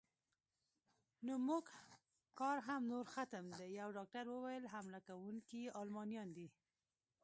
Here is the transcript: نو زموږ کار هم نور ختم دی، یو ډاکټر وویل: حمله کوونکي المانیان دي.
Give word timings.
نو 1.25 1.33
زموږ 1.41 1.65
کار 2.39 2.57
هم 2.67 2.81
نور 2.91 3.05
ختم 3.13 3.45
دی، 3.57 3.67
یو 3.79 3.89
ډاکټر 3.97 4.25
وویل: 4.29 4.63
حمله 4.73 4.99
کوونکي 5.07 5.61
المانیان 5.81 6.29
دي. 6.37 6.47